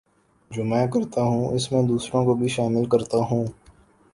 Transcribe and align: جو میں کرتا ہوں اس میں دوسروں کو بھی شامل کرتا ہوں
جو 0.51 0.63
میں 0.63 0.85
کرتا 0.87 1.21
ہوں 1.21 1.45
اس 1.47 1.71
میں 1.71 1.81
دوسروں 1.83 2.23
کو 2.25 2.33
بھی 2.33 2.47
شامل 2.47 2.85
کرتا 2.85 3.17
ہوں 3.29 3.45